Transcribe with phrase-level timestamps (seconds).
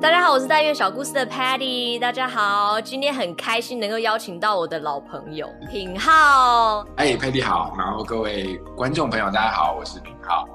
[0.00, 1.98] 大家好，我是大院小故事的 Patty。
[1.98, 6.80] 大家好，今天很开心能够邀请到我的老朋友品浩。
[6.96, 10.48] 哎，Patty 好，然后各位观众朋友大家好，我是品浩。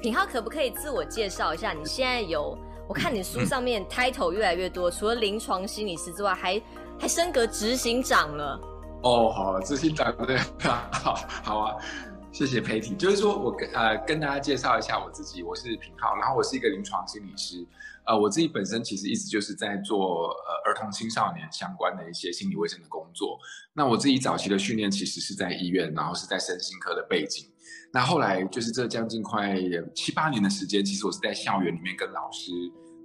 [0.00, 1.72] 品浩可不可以自我介绍一下？
[1.72, 2.56] 你现在有
[2.86, 6.62] 我看你书上面 title 越来越多，除了临床心理师之外，还
[6.96, 8.60] 还升格执行长了。
[9.02, 11.74] 哦，好，执行长对，好好啊。
[12.32, 17.66] 谢谢 Patty，就是说我跟呃跟大家介绍一下我自己，我是品浩，然后我是一个临床心理师，
[18.06, 23.36] 呃我自己本身其实一直就是在做呃儿童青少年相关的一些心理卫生的工作。
[23.74, 27.50] 那我自己早期的训练其实是在医院，然后是在身心科的背景。
[27.92, 29.56] 那后来就是这将近快
[29.94, 32.52] 七八年的时间，其实我是在校园里面跟老师。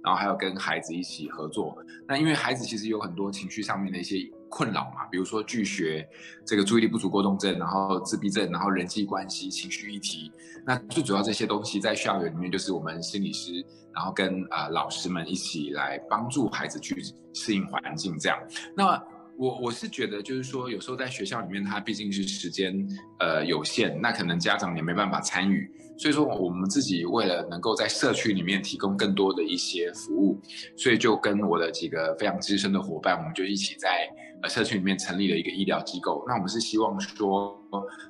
[0.04, 1.76] 然后还有跟孩子一起合作。
[2.06, 4.18] 那因为孩子其实有很多情绪上面的一些
[4.48, 6.08] 困扰嘛，比如说拒学、
[6.46, 10.30] 这个注意力不足过动症，然后自闭症，然后人际关系、情绪议题。
[10.66, 13.52] 那最主要这些东西在校园里面，就是我们心理师，
[13.94, 16.96] 然后跟啊老师们一起来帮助孩子去
[17.34, 18.38] 适应环境这样。
[18.74, 19.00] 那
[19.36, 22.74] 我我是觉得，就是说，有时候在学校里面，他毕竟是时间
[23.18, 30.40] 呃有限，那可能家长也没办法参与，所以说我们自己为了能够在社区里面提供更多的一些服务，
[30.76, 34.08] 所以就跟我的几个非常资深的伙伴，我们就一起在
[34.42, 36.24] 呃社区里面成立了一个医疗机构。
[36.26, 37.58] 那我们是希望说，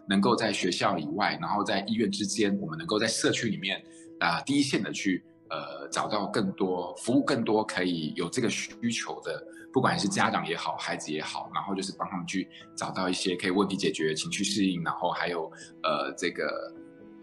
[0.08, 3.82] 能够在学校以外，然后在医院之间，我们能够在社区里面
[4.20, 5.24] 啊第一线的去。
[5.48, 9.40] 呃，找到更多服务，更多可以有这个需求的，
[9.72, 15.48] 不管是家长也好，孩子也好，然后就是帮他们去找到一些可以问题解决、情绪适应，然后还有
[15.84, 16.74] 呃这个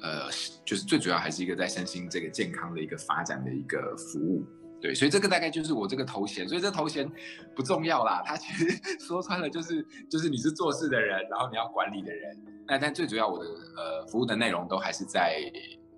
[0.04, 0.30] 呃，
[0.64, 4.46] 就是最主要还是一个在身心这个健康的一个发展的一个服务。
[4.82, 7.10] 对，所以这个大概就是我这个头衔，所以这头衔
[7.56, 8.68] 不重要啦，他其实
[9.00, 9.82] 说穿了就是
[10.12, 12.38] 就是你是做事的人，然后你要管理的人。
[12.68, 13.46] 那但最主要我的
[13.78, 15.42] 呃服务的内容都还是在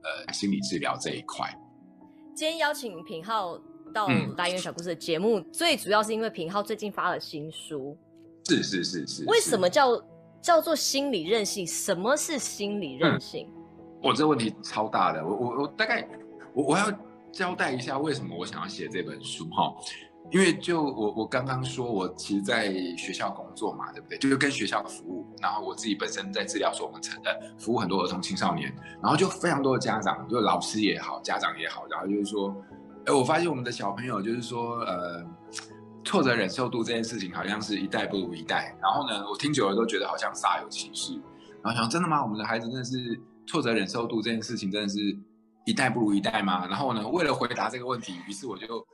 [0.04, 1.50] 呃心理治疗这一块。
[2.36, 3.58] 今天邀请品浩
[3.92, 7.98] 到《来源小故事》的节目，最主要是因为品浩最近发了新书。
[8.48, 9.26] 是是是是。
[9.26, 10.00] 为什么叫
[10.44, 11.66] 叫做心理韧性？
[11.66, 13.50] 什么是心理韧性？
[14.06, 16.08] 我这问题超大的，我我我大概
[16.54, 16.86] 我我要
[17.32, 19.74] 交代一下为什么我想要写这本书哈。
[20.32, 24.18] 因为就我我刚刚说，我其实在学校工作嘛，对不对？
[24.18, 32.56] 就是跟学校服务，然后我自己本身在治疗所，我们承认服务很多儿童青少年，然后就非常多的家长，就老师也好，家长也好，然后就是说，
[33.06, 35.24] 哎，我发现我们的小朋友就是说，呃，
[36.04, 38.76] 挫折忍受度这件事情好像是一代不如一代。
[38.82, 41.14] 然后呢，我听久了都觉得好像煞有其事。
[41.62, 42.24] 然后想，真的吗？
[42.24, 44.98] 我们的孩子真的是挫折忍受度这件事情真的是
[45.66, 46.68] 一代不如一代吗？
[46.68, 48.86] 然后呢，为了回答这个问题，于是我就。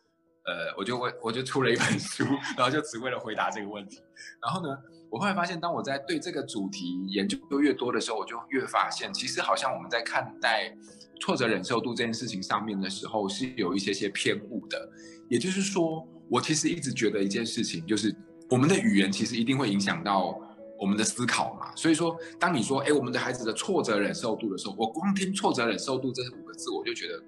[0.43, 2.23] 呃，我就为我就出了一本书，
[2.57, 4.01] 然后就只为了回答这个问题。
[4.41, 4.75] 然后呢，
[5.11, 10.75] 我后来发现，当我在对这个主题研究越多的时候，我就越发现，其实好像我们在看待
[11.19, 14.89] 挫折忍受度这件事情上面的时候，是有一些些偏误的。
[15.29, 18.11] 也就是说，我其实一直觉得一件事情，就是
[18.49, 20.41] 我们的语言其实一定会影响到
[20.81, 21.71] 我们的思考嘛。
[21.75, 27.23] 所以说，当你说“哎，我们的孩子的挫折忍受度”的时候，我光听“挫折忍受度”这五个字，我就觉得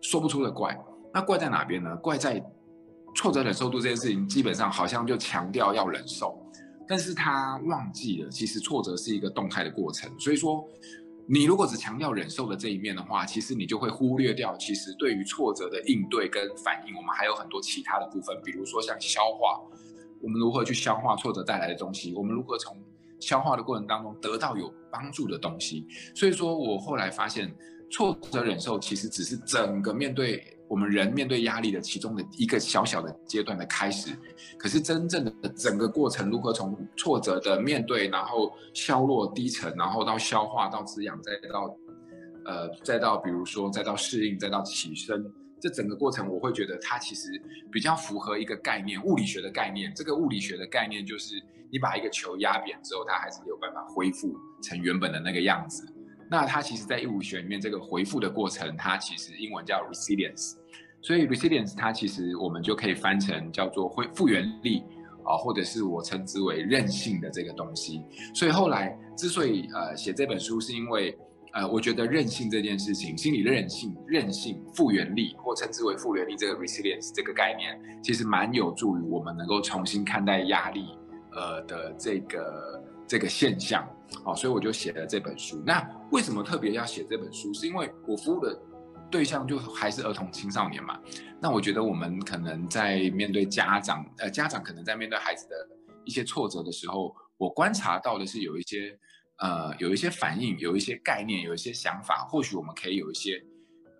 [0.00, 0.76] 说不出的怪。
[1.12, 1.94] 那怪在哪边呢？
[1.96, 2.42] 怪在
[3.14, 6.38] 挫折忍受度这件事情，基本上好像就强调要忍受，
[6.88, 10.10] 但是他忘记了，其实挫折是一个动态的过程。
[10.18, 10.62] 所以说，
[11.26, 19.58] 你如果只强调忍受的这一面的话，其实你就会忽略掉，其实对于挫折的应对跟反应，我们还有很多其他的部分，比如说像消化，
[20.22, 22.76] 我们如何去消化挫折带来的东西，我们如何从
[23.20, 25.86] 消化的过程当中得到有帮助的东西。
[26.14, 27.54] 所以说我后来发现，
[27.90, 30.52] 挫折忍受其实只是整个面对。
[30.68, 34.10] 我们人面对压力的其中的一个小小的阶段的开始，
[34.58, 41.76] 可是真正的整个过程如何从挫折的面对，然后消落低沉，然后到消化，到滋养，再到
[42.46, 45.24] 呃，再到比如说再到适应，再到起身，
[45.60, 47.30] 这整个过程我会觉得它其实
[47.72, 49.92] 比较符合一个概念，物理学的概念。
[49.94, 51.34] 这个物理学的概念就是
[51.72, 55.86] 你把一个球压扁之后，它还是有办法恢复成原本的那个样子。
[56.28, 60.56] 那它其实，在物理学里面，这个回复的过程，它其实英文叫 resilience，
[61.00, 64.82] 所以 resilience 它其实我们就可以翻成叫做恢复原力
[65.24, 68.02] 啊，或者是我称之为韧性的这个东西。
[68.34, 71.16] 所以后来之所以呃写这本书，是因为
[71.56, 80.86] 呃我觉得韧性这件事情，心理韧性、韧性、复原力，或称之为复原力这个 resilience 这个概念，其实蛮有助于我们能够重新看待压力
[81.32, 82.82] 呃的这个。
[83.08, 83.88] 这个现象，
[84.24, 85.62] 哦，所以我就写了这本书。
[85.64, 85.80] 那
[86.10, 87.54] 为什么特别要写这本书？
[87.54, 88.60] 是因为我服务的
[89.08, 90.98] 对象就还是儿童青少年嘛。
[91.40, 95.54] 那我觉得我们可能在面对家长，呃，家长可能在面对孩子的
[96.04, 98.98] 一些挫折的时候，我观察到的是有一些，
[99.38, 103.42] 呃，有一些反应，有一些概念，有一些想法，或许我们可以有一些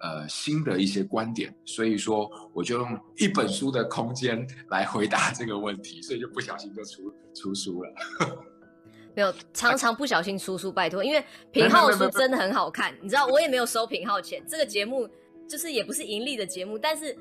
[0.01, 7.93] 呃新的一些观点，所以说我就用一本书的空间来回答这个问题，所以就不小心就出出书了。
[9.15, 15.09] 没有，常常不小心出书，拜托，因为品浩的书真的很好看，你知道，我也没有收品浩钱，这个节目
[15.49, 17.17] 就是也不是盈利的节目，但是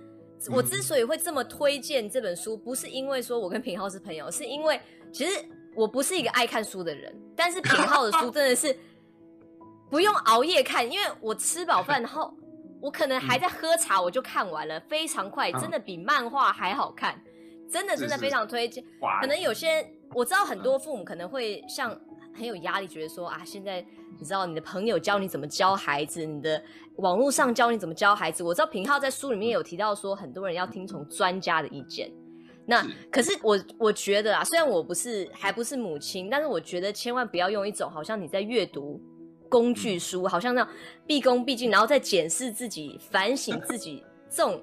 [0.52, 4.78] 我之所以会这么推荐这本书，不是因为说我跟品浩是朋友，是因为
[5.14, 5.32] 其实
[5.76, 8.76] 我不是一个爱看书的人，但是品浩的书真的是
[9.90, 12.34] 不用熬夜看，因为我吃饱饭，后
[12.82, 17.22] 我可能还在喝茶，我就看完了，非常快，真的比漫画还好看，
[17.70, 18.84] 真的真的非常推荐，
[19.22, 19.86] 可能有些。
[20.14, 21.90] 我知道很多父母可能会像
[22.34, 23.84] 很有压力，觉得说啊，现在
[24.18, 26.62] 你知道你的朋友教你怎么教孩子，你的
[26.98, 28.42] 网络上教你怎么教孩子。
[28.42, 32.10] 我知道平浩在书里面有提到说，很多人要听从专家的意见。
[32.66, 39.02] 那可是我我觉得啊，虽然我不是还不是母亲，但是我觉得千万不要用一种好像你在阅读
[39.50, 40.70] 工具书，好像那样
[41.06, 44.62] 毕恭毕敬，然后再检视自己、反省自己，这种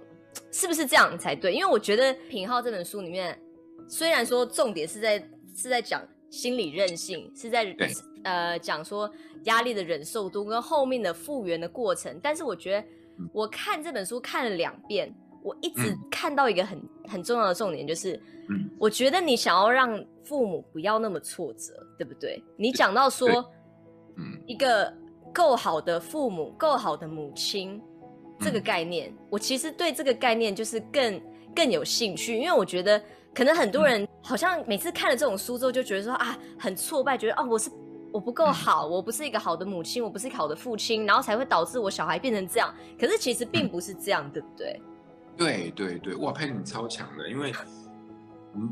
[0.51, 1.53] 是不是这样才对？
[1.53, 3.39] 因为我觉得品浩这本书里面，
[3.89, 5.23] 虽然说重点是在。
[5.55, 7.77] 是在讲心理韧性，是在
[8.25, 9.13] 呃讲说
[9.45, 12.19] 压力的忍受度跟后面的复原的过程。
[12.23, 12.85] 但是我觉得
[13.35, 18.21] 我看这本书看了两遍，我一直看到一个很很重要的重点，就是
[18.79, 22.43] 我觉得你想要让父母不要那么挫折，对不对？
[22.57, 23.45] 你讲到说，
[24.47, 24.93] 一个
[25.33, 27.81] 够好的父母，够好的母亲
[28.39, 31.21] 这个概念，我其实对这个概念就是更
[31.55, 33.03] 更有兴趣，因为我觉得。
[33.35, 37.71] 可能很多人好像每次看了这种书之后，就觉得说啊，很挫败，觉得哦，我是
[38.13, 42.75] 我不够好，我不是一个好的母亲，我不是一个好的父亲，然后才会导致我小孩变成这样。
[43.01, 44.79] 可是其实并不是这样，对不对？
[45.37, 47.53] 对对对，哇，佩你超强的，因为，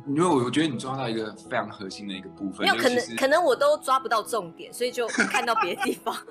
[0.08, 2.60] 因为我我觉得你抓到一个非常核心的一个部分。
[2.60, 6.16] 没有可能，可能我都抓不到重点，所以就看到别的地方。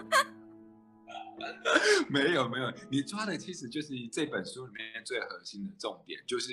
[2.09, 6.51] 没有没有，你抓的其实就是这本书里面最核心的重点，就是。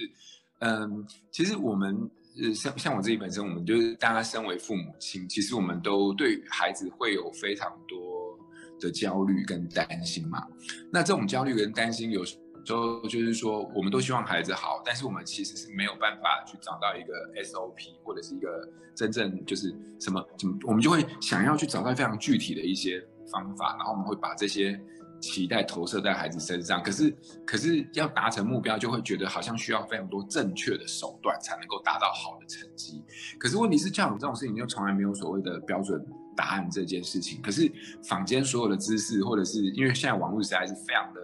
[0.61, 2.11] 嗯，其实我们
[2.43, 8.39] 呃，像像我自己本身，我们就是大家身为父母亲，其实我们都对孩子会有非常多
[8.81, 10.47] 的焦虑跟担心嘛。
[10.91, 24.79] 那这种焦虑跟担心，有时就就是说，我们都希望孩子好，但是我们其实是没有办法去找到一个 SOP 或者是一个真正就是什么怎么，我们就会想要去找到非常具体的一些方法，然后我们会把这些。
[25.19, 27.17] 期待投射在孩子身上，可是
[27.47, 33.03] 可是要达成目标，就会觉得好像需要非常多正确的手段才能够达到好的成绩。
[33.39, 36.05] 可是问题是，教育这种事情就从来没有所谓的标准
[36.37, 37.41] 答案这件事情。
[37.41, 37.73] 可是
[38.05, 41.21] 坊间所有的知识，或者是因为现在网络实在是非常的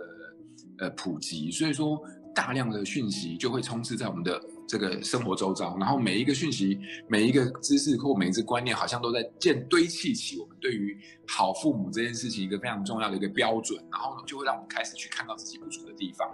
[0.79, 2.03] 呃普及，所以说
[2.35, 4.41] 大量的讯息就会充斥在我们的。
[4.73, 10.99] 这个生活周遭，然后每一个讯息、每一个知识或每一个观念，好像都在建堆砌起我们对于
[11.29, 16.27] 好父母这件事情一个非常重要的一个标准，然后呢，就会让我们开始去看到自己不足的地方。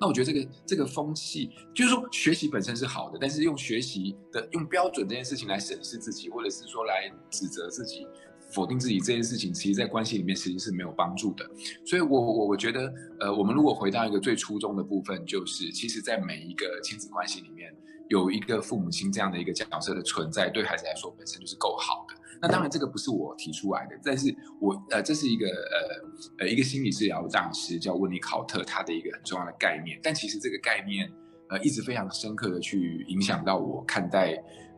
[0.00, 8.06] 那我觉得这个这个风气，就是说学习本身是好的，但是用学习的用标准这件事情来审视自己，或者是说来指责自己。
[8.52, 11.48] 否定自己这件事情，其实，在关系里面其实是没有帮助的。
[11.84, 17.72] 所以，我我我觉得，呃，我们如果回到一个最初衷的部分，就是其实，在每一个亲子关系里面，
[18.08, 22.14] 有一个父母亲这样的一个角色的存在，对孩子来说本身就是够好的。
[22.42, 30.00] 那当然，这个不是我提出来的，但是我呃，这是一个呃呃一个心理治疗大师叫温尼考特他的一个很重要的概念。
[30.02, 31.08] 但其实这个概念，
[31.50, 34.32] 呃，一直非常深刻的去影响到我看待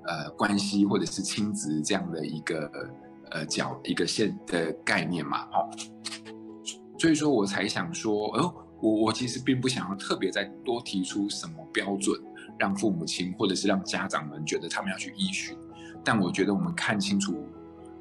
[0.04, 2.70] 呃关系或者是亲子这样的一个。
[3.34, 5.70] 呃，角一个线的概念嘛，哦，
[6.98, 12.14] 所以说我才想说，哦，我我其实并不想要特别再多提出什么标准，
[12.58, 15.56] 让父母亲或者是让家长们觉得他们要去依循，
[16.04, 17.42] 但我觉得我们看清楚，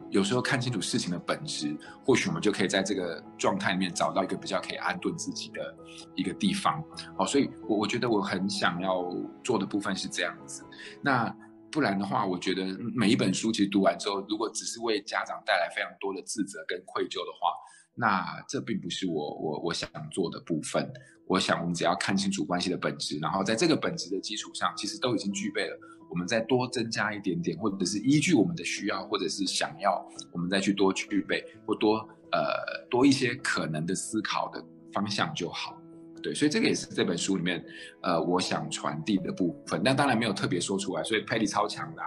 [0.10, 5.74] 有时候看清楚事情的本质，或许我们就可以在这个状态里面找到一个比较可以安顿自己的
[6.14, 6.84] 一个地方，
[7.18, 9.10] 好，所以我我觉得我很想要
[9.46, 10.66] 做的部分是这样子，
[11.02, 11.34] 那。
[11.72, 17.54] 不然的话，我觉得每一本书其实读完之后，如果只是为家长带来非常多的自责跟愧疚的话，
[17.96, 20.92] 那这并不是我我我想做的部分。
[21.28, 25.80] 我想，我们只要看清楚关系的本质，然后在这个本质的基础上，其实都已经具备了。
[26.10, 32.00] 我们再多增加一点点，或者是依据我们的需要，或者是想要，我们再去多具备或多
[32.34, 34.62] 呃多一些可能的思考的
[34.92, 35.81] 方向就好。
[36.22, 37.64] 对，所以这个也是这本书里面，
[38.02, 39.82] 呃，我想传递的部分。
[39.84, 42.02] 但当然没有特别说出来，所以佩 y 超强的，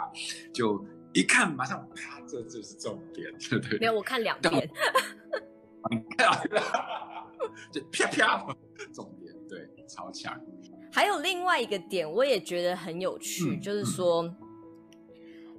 [0.53, 3.79] 就一看马上啪，这就是重点，对对？
[3.79, 4.71] 没有，我看两遍。
[7.71, 8.57] 就啪啪，
[8.93, 10.41] 重点对，超强。
[10.91, 14.33] 还有另外一个点，我也觉得很有趣，就是说，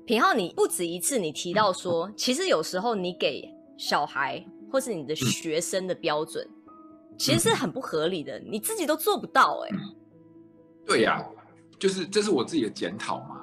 [0.06, 3.48] 平浩，你不止一次你提到说，其实有时候你给
[3.78, 6.50] 小孩或是你的学生的标准。
[7.18, 9.70] 其实是很不合理的，你自己都做不到哎。
[10.86, 11.24] 对呀，
[11.80, 13.42] 就是这是我自己的检讨嘛。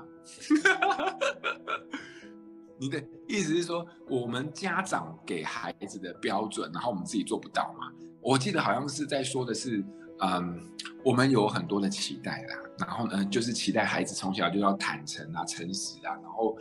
[2.78, 7.90] 你的意思是说，我们家长给孩子的标准，然后我们自己做不到嘛？
[8.20, 9.84] 我记得好像是在说的是，
[10.20, 10.60] 嗯，
[11.04, 16.56] 我们有很多的期待啦，然后呢，就是期待孩子从小就要坦诚啊、诚实啊，然后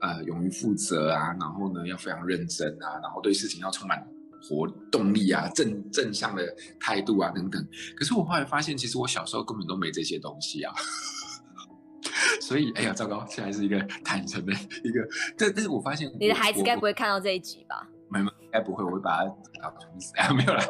[0.00, 4.06] 呃，勇于负责啊，然后呢，要非常认真啊，然后对事情要充满。
[4.48, 6.42] 活动力啊，正正向的
[6.78, 7.66] 态度啊，等等。
[7.96, 10.72] 可是我后来发现，其实我小时候根本都没这些东西啊。
[12.40, 13.26] 所以，哎呀，糟糕！
[13.28, 14.52] 现在是一个坦诚的
[14.84, 17.88] 一个，但但是我发现，你的孩子该不会看到这一集吧？
[18.08, 19.24] 没有，该不会，我会把他
[19.60, 20.30] 打出死啊！
[20.32, 20.62] 没有了，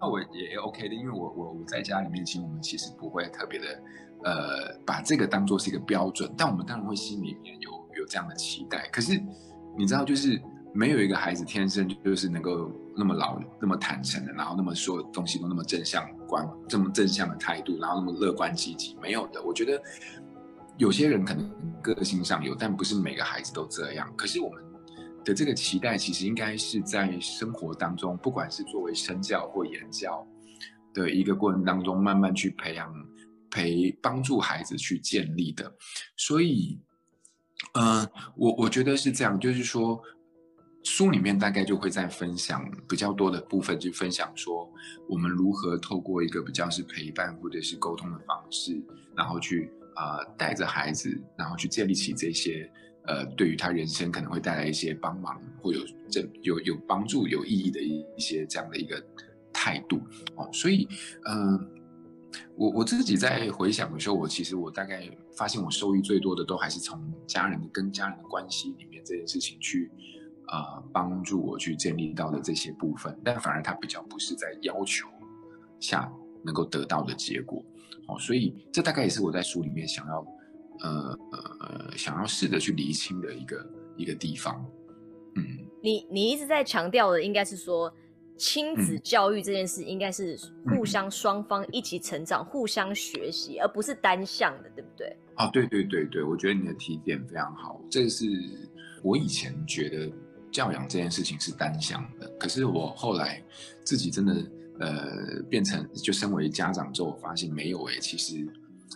[0.00, 3.66] 他我也 OK 的，因为我我我在家里面，其实我们其实不会特别的，
[4.24, 8.88] 呃，把这个当做是一个标准，但我们当然会心里面有有这样的期待。
[8.90, 9.12] 可是
[9.76, 10.40] 你知道，就是。
[10.74, 19.42] 没有一个孩子天生就是能够那么老、那么坦诚的，然后那么所有东西都那么正向观、这么正向的态度，然后那么乐观积极，没有的。
[19.42, 19.82] 我觉得
[20.76, 21.50] 有些人可能
[21.82, 24.12] 个性上有，但不是每个孩子都这样。
[24.16, 24.62] 可是我们
[25.24, 30.24] 的这个期待，其实应该是在生活当中，不管是作为身教或言教
[30.92, 32.92] 的一个过程当中，慢慢去培养、
[33.50, 35.72] 陪帮助孩子去建立的。
[36.16, 36.78] 所以，
[37.74, 38.06] 嗯，
[38.36, 40.00] 我我觉得是这样，就是说。
[40.84, 44.70] 书里面大概就会在分享比较多的部分，就分享说
[45.08, 48.80] 我们如何透过一个比较是陪伴或者是沟通的方式，
[49.14, 52.70] 然后去啊带着孩子，然后去建立起这些
[53.06, 59.04] 呃对于他人生可能会带来一些帮忙或有这有有帮助有意义的一一些这样的一个
[59.52, 60.00] 态度
[60.36, 60.48] 哦。
[60.52, 60.88] 所以
[61.26, 61.68] 嗯，
[62.56, 69.90] 我我自己在回想的时候，我其实我大概发现我受益最多的都还是从家人跟家人的关系里面这件事情去。
[70.50, 75.06] 呃，帮助我去建立到的这些部分，但反而他比较不是在要求
[75.78, 76.10] 下
[76.42, 77.62] 能够得到的结果，
[78.06, 80.26] 哦，所以这大概也是我在书里面想要，
[80.80, 81.18] 呃
[81.60, 84.64] 呃，想要试着去厘清的一个一个地方。
[85.36, 85.44] 嗯，
[85.82, 87.92] 你你一直在强调的，应该是说
[88.38, 95.14] 亲子教育这件事，应该是互相双方一起成长，互相学习，而不是单向的，对不对？
[95.34, 98.24] 啊，对对对对，我觉得你的提点非常好，这是
[99.02, 100.10] 我以前觉得。
[100.50, 103.42] 教养这件事情是单向的，可是我后来
[103.84, 104.34] 自己真的
[104.80, 108.46] 呃变成就身为家长之后，我发现没有诶，其实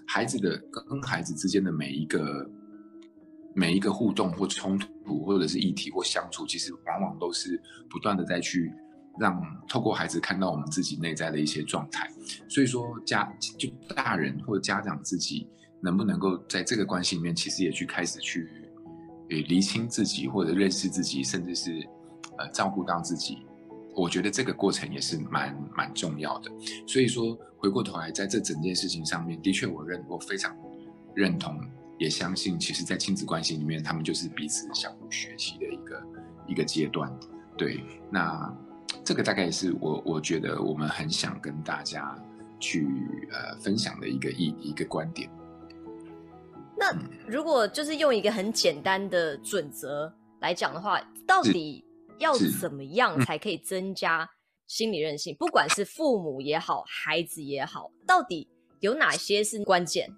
[0.07, 2.51] 孩子的跟孩子之间的每一个
[3.55, 8.73] 每一个互动或冲突，或者是议题或相处，其实往往都是不断的在去
[9.19, 12.11] 让透过孩子看到我们自己内在的一些状态。
[12.49, 15.47] 所以说家就大人或者家长自己
[15.83, 18.49] 能不能够在这个关系里面，其实也去开始去。
[19.41, 21.89] 厘清自己，或者认识自己，甚至是
[22.39, 23.47] 呃照顾到自己，
[23.97, 26.51] 我觉得这个过程也是蛮蛮重要的。
[26.87, 30.55] 所以说，回过头来，在这整件事情上面，的确我认我非常
[31.15, 31.61] 认同，
[31.99, 36.03] 也相信，其实，在亲子关系里面，他们就是彼此相互学习的一个
[36.49, 37.11] 一个阶段。
[37.57, 38.55] 对，那
[39.05, 42.17] 这个大概也是我我觉得我们很想跟大家
[42.59, 42.87] 去
[43.31, 45.31] 呃分享的一个一一个观点。
[46.83, 46.93] 那
[47.29, 51.85] 如果就是用一个很简单的准则来讲的话，到底
[52.19, 54.29] 要怎么样才可以增加
[54.67, 55.33] 心理韧性？
[55.39, 58.49] 不管是父母也好，孩子也好，到底
[58.81, 60.12] 有哪些是关键？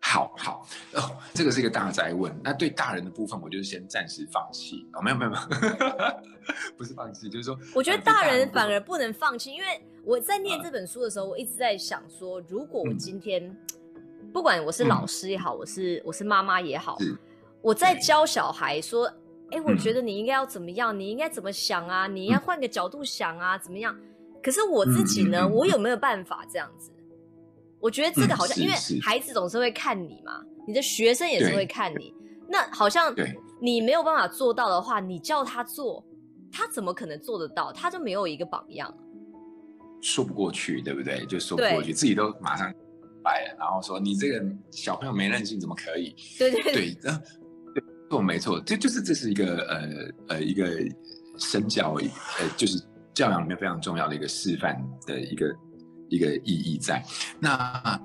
[0.00, 2.36] 好好哦，这个是一个大灾问。
[2.42, 5.00] 那对大人的部分，我就是先暂时放弃哦。
[5.00, 5.42] 没有没有没有，
[6.76, 13.56] 不是放弃，就是说，我觉得大人反而不能放弃，因为我在念这本书的时候，我一直在想说，如果我今天。
[14.36, 16.98] 不管我是老师也好，我是我是妈妈也好，
[17.62, 19.10] 我在教小孩说，
[19.50, 22.06] 哎，我觉得你应该要怎么样，你应该怎么想啊？
[22.06, 23.98] 你应该换个角度想啊，怎么样？
[24.42, 26.90] 可是我自己呢，我有没有办法这样子？
[27.80, 32.14] 我觉得这个好像，因为孩子总是会看你嘛，你的学生也是会看你，
[32.46, 33.14] 那好像
[33.58, 36.04] 你没有办法做到的话，你叫他做，
[36.52, 37.72] 他怎么可能做得到？
[37.72, 38.94] 他就没有一个榜样，
[40.02, 41.24] 说不过去，对不对？
[41.24, 42.70] 就说不过去，自己都马上。
[43.58, 46.14] 然后说你这个小朋友没韧性，怎么可以？
[46.38, 49.88] 对对对，对，错没错，这就是这是一个呃
[50.28, 50.70] 呃一个
[51.38, 52.82] 身教呃就是
[53.14, 55.54] 教养里面非常重要的一个示范的一个
[56.08, 57.02] 一个意义在。
[57.40, 58.00] 那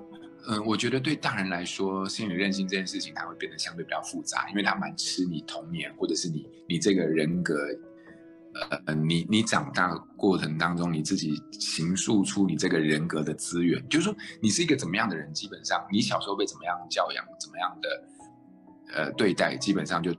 [0.48, 7.56] 嗯，我觉得对大人来说，心理韧性这件事情，它会变得相对比较复杂，因为它蛮吃你童年或者是你你这个人格。
[8.86, 18.04] 呃，你你长大过程当中，你自己形塑出你这个人格的资源，就是说你是一个怎么样的人，基本上你小时候被怎么样教养，怎么样的
[18.94, 20.12] 呃对待，基本上就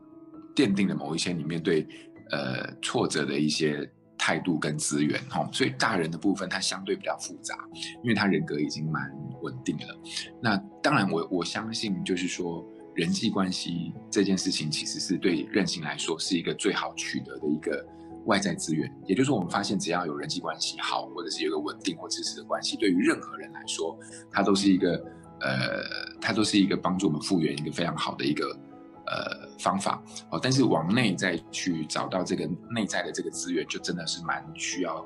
[0.55, 1.87] 奠定了某一些你面对
[2.31, 7.59] 呃挫折的一些态度跟资源哈，所以大人的部分它相对比较复杂，
[8.03, 9.03] 因为他人格已经蛮
[9.43, 10.01] 稳定了。
[10.41, 17.85] 那当然，我我相信就是说人际关系这件事情，其实是对韧性来说是一个最好取得的一个
[18.27, 18.91] 外在资源。
[19.07, 23.99] 也就是，我们发现只要有人际关系好，或者是有个稳定或支持的关系，对于任何人来说，
[24.31, 24.95] 它都是一个
[25.41, 25.83] 呃，
[26.21, 28.57] 它都是一个帮助我们复原一个非常好的一个。
[29.05, 30.01] 呃，方法
[30.31, 35.05] 哦，但是往内再去找到这个内在的这个资源，就真的是蛮需要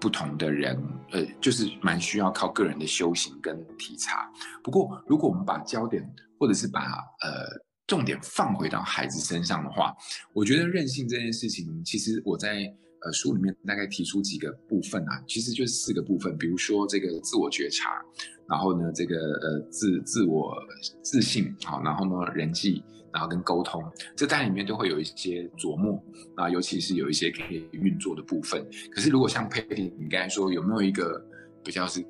[0.00, 0.76] 不同的人，
[1.12, 4.28] 呃，就是蛮需要靠个人的修行跟体察。
[4.64, 6.04] 不过，如果我们把焦点
[6.40, 6.80] 或者是把
[7.22, 7.46] 呃
[7.86, 9.94] 重点放回到孩子身上的话，
[10.32, 12.72] 我觉得任性这件事情，其实我在
[13.02, 18.02] 呃书里面大概提出几个部分啊，其实就是四个部分，比如说这个自我觉察，
[18.48, 20.54] 然后呢，这个呃自自我
[21.02, 22.82] 自信，好，然后呢人际。
[23.14, 23.80] 然后跟沟通，
[24.16, 26.02] 这单里面都会有一些琢磨
[26.34, 28.66] 啊，尤其是有一些可以运作的部分。
[28.90, 31.24] 可是如果像佩蒂，你刚才说有没有一个
[31.62, 32.04] 比较是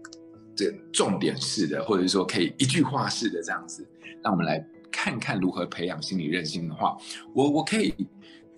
[0.57, 3.87] 这重点式的，或者是说可以一句话式的这样子，
[4.23, 4.59] 让我们来
[5.05, 6.97] 看看如何培养心理韧性的话，
[7.35, 7.95] 我我可以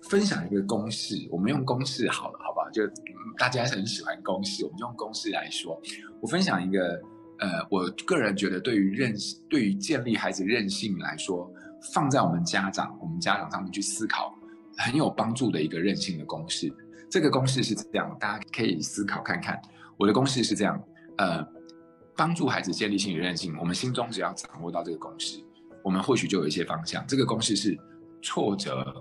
[0.03, 2.69] 分享一个公式，我们用公式好了，好不好？
[2.71, 2.87] 就
[3.37, 5.77] 大家很喜欢公式，我们就用公式来说，
[6.21, 7.01] 我分享一个
[7.39, 9.13] 呃，我个人觉得对于韧
[9.49, 11.51] 对于建立孩子韧性来说。
[11.93, 14.33] 放在我们家长、我们家长上面去思考，
[14.77, 16.73] 很有帮助的一个韧性的公式。
[17.07, 19.61] 这个公式是这样，大家可以思考看看。
[19.95, 20.83] 我的公式是这样，
[21.17, 21.47] 呃，
[22.15, 23.55] 帮助孩子建立心理韧性。
[23.59, 25.39] 我们心中只要掌握到这个公式，
[25.87, 27.01] 我们或许就有一些方向。
[27.07, 27.77] 这个公式是
[28.21, 28.93] 挫折，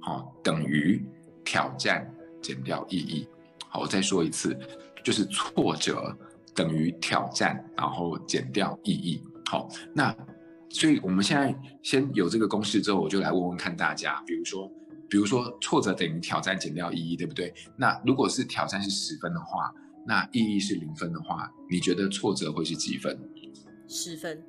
[0.00, 1.02] 好等于
[1.42, 2.06] 挑战
[2.42, 3.26] 减掉意义。
[3.70, 4.54] 好，我再说一次，
[5.02, 6.14] 就是挫折
[6.54, 9.22] 等于挑战，然后减掉意义。
[9.46, 10.14] 好，那。
[10.68, 14.70] 所以，我们现在先有这个公式之后，我就来问问看大家，比如说，
[15.08, 17.54] 比如说挫折等于挑战减掉意义，对不对？
[17.76, 19.72] 那如果是挑战是十分的话，
[20.04, 23.16] 那意义是零分的话，你觉得挫折会是几分？
[23.86, 24.42] 十分，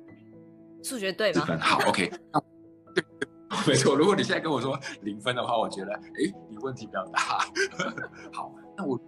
[0.88, 1.44] 数学对吗？
[1.44, 2.10] 分，好， OK。
[3.66, 7.44] 没错，如果你现在跟我说零分的话，我觉得，哎，你问题比较大。
[8.32, 8.98] 好，那我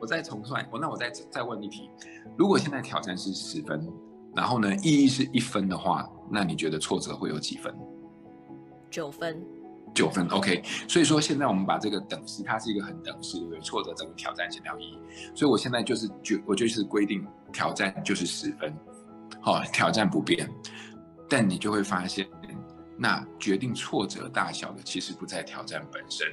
[0.00, 1.90] 我再重算，我那我再再问一题，
[2.36, 3.88] 如果现在挑战是十分？
[4.34, 7.74] 然后呢，意义是一分的话，那你觉得挫折会有几分？
[8.90, 9.42] 九分。
[9.94, 10.62] 九分，OK。
[10.86, 13.60] 所以说现在我们把这个等式，它是一个很等式，对不对？
[13.60, 14.98] 挫折等于挑战减掉意义。
[15.34, 18.76] 所以我现在就是就我就是规定挑战就是十分，
[19.40, 20.46] 好，挑战不变。
[21.28, 22.28] 但你就会发现，
[22.98, 26.26] 那决定挫折大小的其实不在挑战本身，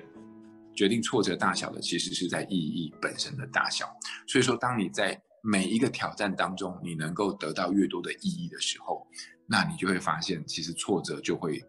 [0.76, 3.86] 决定挫折大小的其实是在意义本身的大小。
[4.28, 9.06] 所以说，当你在每一个挑战当中，你能够得到越多的意义的时候，
[9.46, 11.62] 那你就会发现，其实挫折就会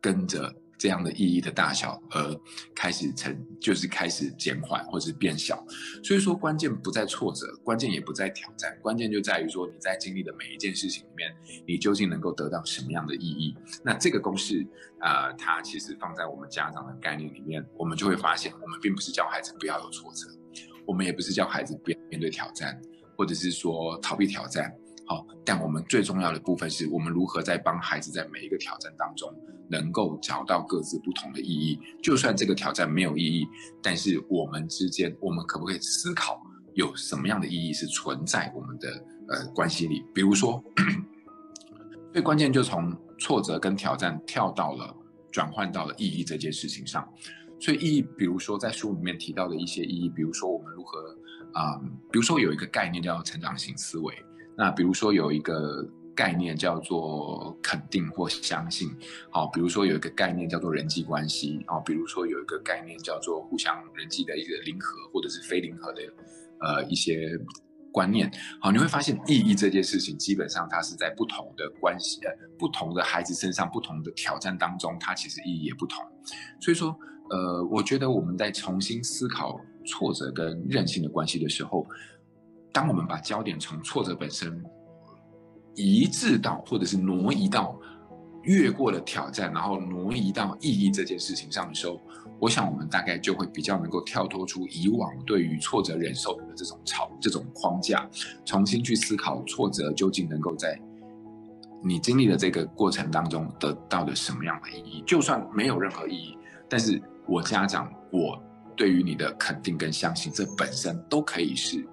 [0.00, 2.40] 跟着这样的意义的大小而
[2.74, 5.62] 开始成，就是开始减缓或者变小。
[6.02, 13.54] 所以说，关键不在挫折，关键也不在挑战，关键就在于说你在经历的每一件事情里面，你究竟能够得到什么样的意义。
[13.84, 14.66] 那这个公式
[15.00, 20.26] 啊，它其实放在我们家长的概念里面，我们就会发现，我们并不是教孩子不要有挫折，
[20.86, 22.80] 我们也不是教孩子不要面对挑战。
[23.16, 24.74] 或者是说逃避挑战，
[25.10, 29.28] 好，但我们最重要的部分是我们如何在帮孩子在每一个挑战当中，
[29.68, 31.76] 能够找到各自不同的意义。
[32.00, 33.44] 就算这个挑战没有意义，
[33.82, 36.40] 但是我们之间，我们可不可以思考
[36.74, 38.88] 有什么样的意义是存在我们的
[39.30, 40.04] 呃关系里？
[40.14, 40.62] 比如说，
[42.12, 44.94] 最关键就从挫折跟挑战跳到了
[45.32, 47.04] 转换到了意义这件事情上。
[47.58, 51.16] 所以意义，比如说在书里面提到的一些意义，比如说我们如何。
[51.52, 51.76] 啊，
[52.12, 54.14] 比如说有一个概念叫成长型思维，
[54.56, 58.88] 那比如说有一个概念叫做肯定或相信，
[59.30, 66.02] 好，比如说有一个概念叫做人际关系，哦，比如说有一个概念叫做互相人际的一个零和或者是非零和的，
[66.60, 67.38] 呃，一些
[67.90, 76.04] 观念，好，你会发现意义这件事情基本上它是在不同的关系、呃，不同的孩子身上、不同的挑战当中，它其实意义也不同，
[76.60, 76.94] 所以说，
[77.30, 79.58] 呃，我觉得我们在重新思考。
[79.86, 81.86] 挫折跟韧性的关系的时候，
[82.72, 84.62] 当我们把焦点从挫折本身
[85.74, 87.78] 移至到，或者是挪移到
[88.42, 92.00] 越过了挑战，然后挪移到意义这件事情上的时候，
[92.38, 98.08] 我想我们大概就会比较能够跳脱出以往对于挫折忍受的这种操这种框架，
[98.44, 100.80] 重新去思考挫折究竟能够在
[101.82, 105.02] 你经历的这个过程当中得到的什么样的意义。
[105.06, 106.36] 就算没有任何意义，
[106.68, 108.40] 但是我家长我。
[108.76, 111.86] 对于你的肯定跟相信，这本身都可以是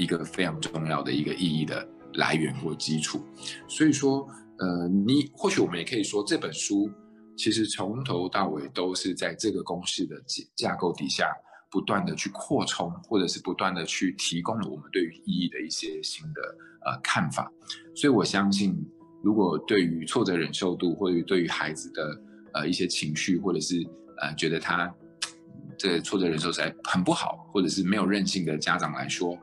[0.00, 3.22] 一个非常重要的一个意义的来源或基础。
[3.68, 4.26] 所以说，
[4.58, 6.90] 呃，你或许我们也可以说，这本书
[7.36, 10.16] 其实从头到尾都是在这个公式的
[10.56, 11.30] 架构底下，
[11.70, 16.40] 不断的去扩充，或者是不断的去提供了我们对于意义的一些新的
[16.86, 17.52] 呃看法。
[17.94, 18.74] 所以我相信，
[19.22, 22.20] 如果对于挫折忍受度，或者对于孩子的
[22.54, 23.76] 呃一些情绪，或者是
[24.20, 24.92] 呃觉得他
[25.78, 29.38] 这挫折忍受起来很不好，或者是没有韧性的家长来说，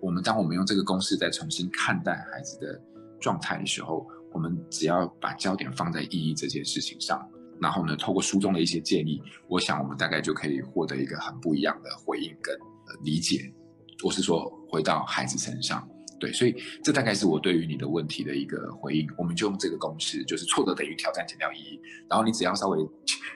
[0.00, 2.80] 我们当我们用这个公式再重新看待孩子的
[3.20, 7.28] 状态的时候，我们只要把焦点放在意义这件事情上。
[7.60, 12.58] 然后呢，透过书中的一些建议，我想我们大概就可以获得一个很不一样的回应跟
[13.02, 13.52] 理解。
[14.02, 15.86] 我是说，回到孩子身上。
[16.20, 16.54] 对，所以
[16.84, 19.08] 这大概是我对于你的问题的一个回应。
[19.16, 21.80] 我们就用这个公式，就是挫折等于挑战减掉意义。
[22.08, 22.78] 然后你只要稍微，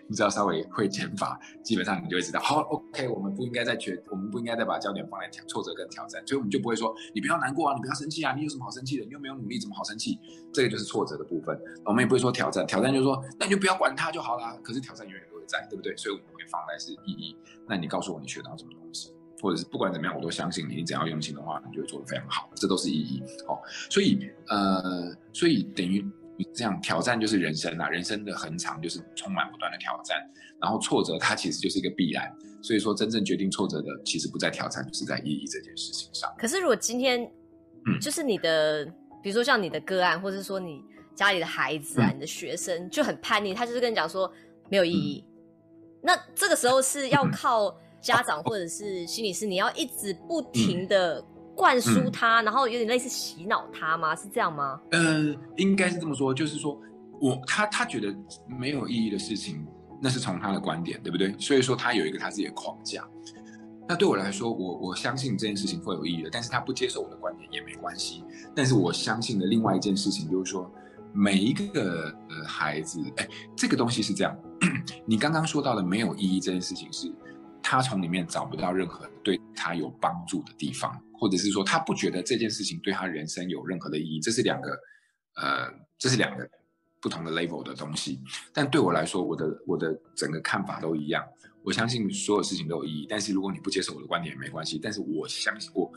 [0.07, 6.23] 你只要稍微会减法，基本上你就会知道，好，OK，我们不应该再缺，我们不应该再把焦点放在挑挫折跟挑战。
[6.27, 9.05] 所以我们就不会说，你不要难过啊，你不要生气啊，你有什么好生气的？
[9.05, 10.19] 你又没有努力，怎么好生气？
[10.53, 11.59] 这个就是挫折的部分。
[11.87, 14.55] 我们也不会说挑战，挑战就是说，那你就不要管它就好啦。
[14.63, 15.97] 可是挑战永远都会在，对不对？
[15.97, 17.35] 所以我们会放在是意义。
[17.67, 19.14] 那你告诉我，你学到什么东西？
[19.45, 20.77] 或者是不管怎么样，我都相信你。
[20.77, 22.49] 你只要用心的话，你就会做得非常好。
[22.57, 23.23] 这都是意义。
[23.47, 26.03] 哦，所以呃，所以等于
[26.55, 30.17] 这样挑战就是人生啊，人生的很长，就是充满不断的挑战。
[30.59, 32.35] 然后挫折它其实就是一个必然。
[32.63, 36.35] 所以说，真正决定挫折的，其实不在挑战，就是在意义这件事情上。
[36.39, 37.23] 可是如果今天，
[37.87, 38.87] 嗯，就是你的，
[39.23, 40.83] 比如说像你的个案，或者说你
[41.15, 44.33] 家里的孩子啊，你的学生就很叛逆，他就是跟你讲说
[44.71, 45.23] 没有意义。
[46.01, 47.79] 那这个时候是要靠。
[48.05, 51.25] 家长或者是心理师，你要一直不停的
[51.57, 54.15] 灌输他，然后有点类似洗脑他吗？
[54.15, 54.79] 是这样吗？
[54.91, 56.79] 嗯，应该是这么说，就是说
[57.19, 58.15] 我他他觉得
[58.47, 59.67] 没有意义的事情，
[60.03, 61.35] 那是从他的观点，对不对？
[61.39, 63.09] 所以说他有一个他自己的框架。
[63.89, 68.23] 那对我来说，我我相信这件事情会有意义的，但是他不接受我的观点也没关系。
[68.55, 70.71] 但是我相信的另外一件事情就是说，
[71.13, 74.37] 每一个呃孩子，哎，这个东西是这样。
[75.07, 77.11] 你刚刚说到的没有意义这件事情是。
[77.67, 84.79] 他从里面找不到任何对他有帮助的地方，或者是说他不觉得这件事情对他人生有任何的意义，这是两个，
[85.37, 86.47] 呃，这是两个
[87.01, 88.21] 不同的 level 的东西。
[88.53, 91.25] 但对我来说，我的我的整个看法都一样。
[91.63, 94.79] 我相信所有事情都有意义，但是如果你不接受我的观点也没关系。
[94.81, 95.91] 但是我相信我，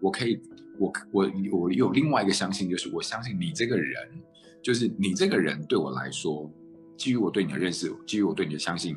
[0.00, 0.40] 我可以，
[0.78, 4.08] 我我我有另外一个相信，就是我相信你这个人，
[4.62, 6.48] 就是你这个人对我来说，
[6.96, 8.96] 基于我对你的认识，基于我对你的相信，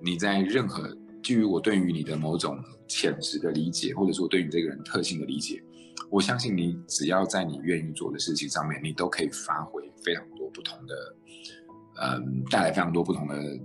[0.00, 0.98] 你在任何。
[1.22, 2.58] 基于我对于你的某种
[2.88, 5.62] 潜质的理解，或者说对你这个人特性的理解，
[6.10, 11.16] 我相信你只要在你愿意做的事情上面，你都可以发挥非常多不同的，
[12.02, 13.58] 嗯，带来非常多不同的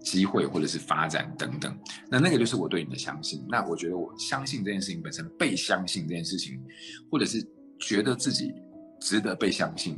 [0.00, 1.76] 机会或者是发展等等。
[2.10, 3.44] 那那个就是我对你的相信。
[3.48, 6.62] 那我觉得我相信这件事情本身，被相信这件事情，
[7.10, 7.44] 或者是
[7.80, 8.52] 觉得自己
[9.00, 9.96] 值得被相信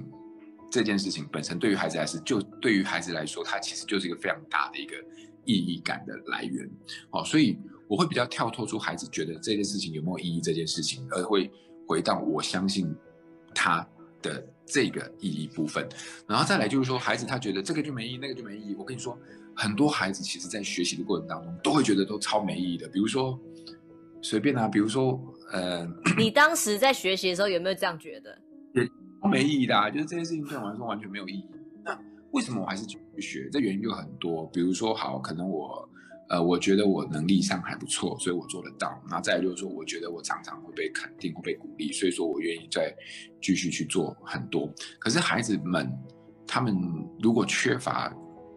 [0.71, 4.95] 这件事情本身，对于孩子来说，就对于孩子来说，它其实就是一个非常大的一个。
[5.45, 6.69] 意义感的来源，
[7.11, 11.51] 好，所以我会比较跳脱出孩子觉得这件事情有没有意义这件事情，而会
[11.87, 12.95] 回到我相信
[13.55, 13.87] 他
[14.23, 15.89] 的这个意义部分，
[16.27, 18.75] 然后再来就是说，孩子他觉得这个就没意义，那个就没意义。
[18.79, 19.19] 我跟你说，
[19.57, 23.39] 很多孩子其实在学习的过程当中都会觉得都超没意义的，比如说
[24.23, 25.21] 随便啊，比如说
[25.53, 25.85] 呃，
[26.17, 28.39] 你当时在学习的时候有没有这样觉得？
[28.75, 28.89] 也
[29.29, 31.45] 没意义的，啊，就是这件事情对我来说完全没有意义。
[32.33, 33.49] 为什么我还是去学？
[33.51, 35.89] 这原因就很多，比如说，好，可能我，
[36.29, 39.03] 呃，我觉得我能力上还不错，所以我做得到。
[39.09, 42.95] 那再就是说，我觉得我常常会被肯定，会被鼓励，所以说我愿意再
[43.43, 44.73] 继续去做很多。
[44.99, 45.93] 可是孩子们，
[46.47, 46.77] 他们
[47.21, 48.15] 如果缺乏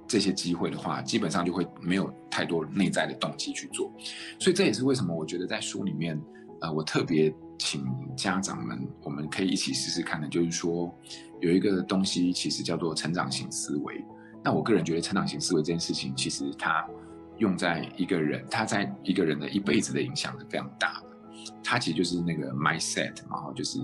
[0.08, 3.92] 这些机会的话，基本上就会没有太多内在的动机去做。
[4.40, 6.22] 所以这也是为什么我觉得在书里面，
[6.62, 7.84] 呃，我特别请
[8.16, 10.96] 家长们，我们可以一起试试看的，就是说。
[11.43, 14.01] 有一个东西其实叫做成长型思维，
[14.41, 16.88] 那我个人觉得成长型思维这件事情，其实它
[17.38, 21.08] 用在一个人，他在一个人的一辈子的影响是非常大的。
[21.62, 23.77] 它其实就是那个 mindset 嘛，就是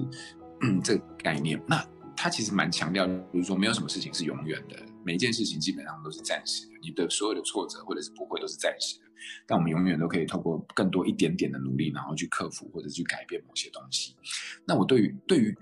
[0.81, 1.61] 这个概念。
[1.67, 6.73] 那它其实蛮强调，就是说没有什么事情是永远的，每一件事情基本上都是暂时的。
[6.81, 9.05] 你的所有的挫折或者是不会都是暂时的，
[9.45, 14.15] 但我们永远都可以透过更多一点点的努力，然后去克服或者去改变某些东西。
[14.63, 15.57] 那我对于对于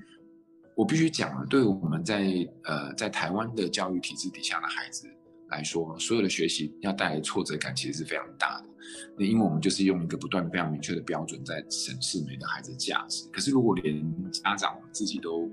[0.78, 5.08] 我必须讲了，对我们在呃在台湾的教育体制底下的孩子
[5.50, 8.70] 来说，所有的学习要带来挫折感，其实是非常大的。
[9.18, 13.28] 那因为我们就是用一个不断非常明确的标准在审视每个孩子的价值。
[13.34, 15.50] 可是如果连家长自己都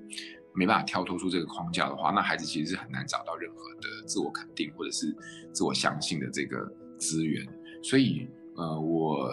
[0.55, 5.07] 没办法跳脱出这个框架的话，那孩子其实是很难找到任何的自我肯定或者是
[5.55, 7.47] 自我相信的这个资源。
[7.83, 9.31] 所以呃，我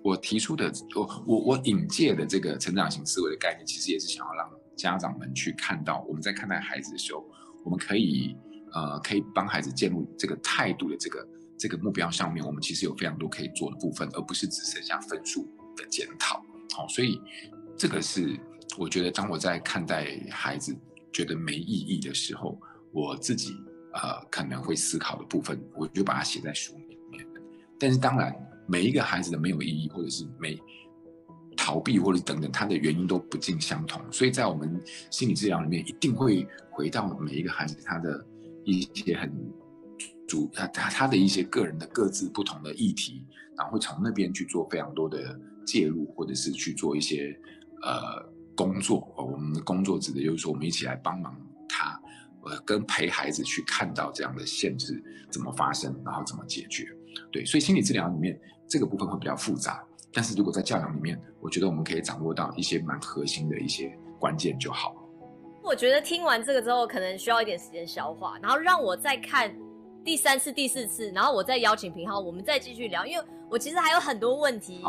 [0.00, 4.48] 我提出的我我我引介的这个成长型思维的概念，其实也是想要让。
[4.76, 7.24] 家长们去看到我们在看待孩子的时候，
[7.64, 8.36] 我们可以
[8.72, 16.44] 呃可以帮孩子建立这个态度的这个这个目标上面，我们其实有非常多可以做的部分，而不是只剩下分数的检讨。
[16.74, 17.20] 好，所以
[17.76, 18.38] 这个是
[18.76, 20.76] 我觉得，当我在看待孩子
[21.12, 22.60] 觉得没意义的时候，
[22.90, 23.54] 我自己
[23.92, 27.24] 呃可能会思考的部分，我就把它写在书里面。
[27.78, 28.34] 但是当然，
[28.66, 30.60] 每一个孩子的没有意义，或者是没
[31.64, 33.98] 逃避，或者等等，他的原因都不尽相同。
[34.12, 34.78] 所以在我们
[35.10, 38.22] 心理治疗里面，一定会回到每一个孩子他的
[38.64, 39.32] 一些很
[40.28, 43.24] 主他他他的一些个人的各自不同的议题，
[43.56, 47.34] 然后会从那边去做非常多的介入，或者是去做一些
[47.80, 48.22] 呃
[48.54, 49.10] 工作。
[49.16, 51.34] 我们的工作指的就是说，我们一起来帮忙
[51.66, 51.98] 他，
[52.42, 56.86] 呃，跟陪孩子去看到这样的限制怎么发生，然后怎么解决。
[57.32, 59.83] 对，所以心理治疗里面这个部分会比较复杂，
[60.14, 64.94] 但是如果在教养里面，我觉得我们可以掌握到一些蛮核心的一些关键就好。
[65.62, 69.54] 我觉得听完这个之后，可能需要一点时间消化，然后让我再看
[70.04, 74.82] 第三次、第四次，然后我再邀请平浩，我们再继续聊，因为我其实还有很多问题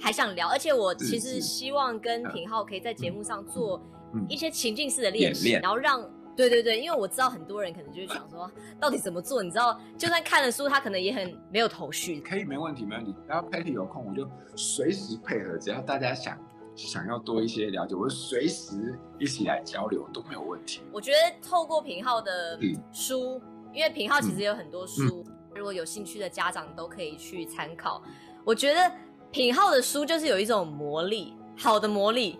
[0.00, 3.80] 还想聊，而且我其实希望跟平浩可以在节目上做
[4.28, 6.02] 一些情境式的练习，然后让。
[6.36, 9.42] 对对对，因为我知道很多人可能就是想说，到底怎么做？
[9.42, 12.18] 你知道，就算看了书，他可能也很没有头绪。
[12.20, 13.14] 可以，没问题，没问题。
[13.26, 16.38] 然后 Patty 有空，我就随时配合，只要大家想
[16.74, 20.80] 想要多一些了解，我就随时一起来交流都没有问题。
[20.92, 22.58] 我觉得透过平浩的
[22.90, 23.42] 书，
[23.74, 28.02] 因为平浩其实有很多书，如果有兴趣的家长都可以去参考。
[28.44, 28.90] 我觉得
[29.30, 32.38] 品浩的书就是有一种魔力，好的魔力，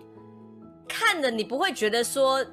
[0.87, 2.43] 看的你不会觉得说。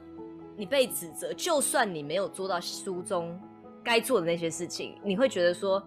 [0.58, 3.40] 你被指责，就算你没有做到书中
[3.84, 5.80] 该做的那些事情，你会觉得说，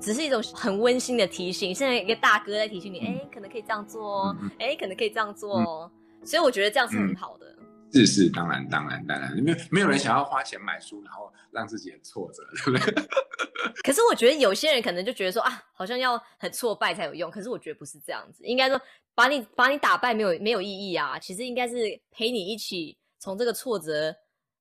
[0.00, 1.74] 只是一种很温馨的提醒。
[1.74, 5.90] 现在一个大哥在提醒你，哎，可能可以这样做哦，哎，可能可以这样做哦。
[6.24, 7.54] 所以我觉得这样是很好的。
[7.92, 13.04] 是是，当然当然当然，没有没有人想要花钱买书，然后让自己很挫折，对不对？
[13.84, 17.30] 可是我觉得有些人可能就觉得说啊，好像要很挫败才有用。
[17.30, 18.80] 可是我觉得不是这样子，应该说
[19.14, 21.18] 把你把你打败没有没有意义啊。
[21.18, 22.96] 其实应该是陪你一起。
[23.26, 24.14] 从这个挫折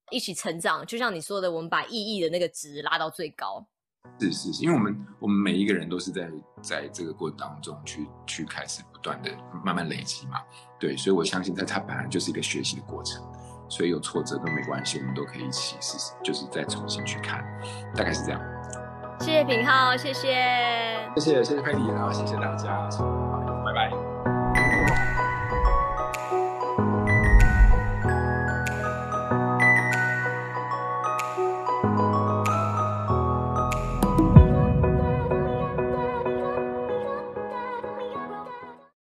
[0.10, 3.64] 一起成长，就像你说的，我们把意义的那个值拉到最高。
[4.20, 6.32] 是是是，因为我们我们每一个人都是在
[6.64, 9.30] 在这个过程当中去去开始不断的
[9.64, 10.40] 慢慢累积嘛。
[10.80, 13.24] 对，所以我相信，在它本来就是一个学习的过程，
[13.70, 17.46] 所以有挫折都没关系，我们都可以一起试试，就是再重新去看，
[17.96, 18.42] 大概是这样。
[19.20, 20.34] 谢谢品浩，谢谢，
[21.18, 22.90] 谢谢谢谢佩妮，然后谢谢大家。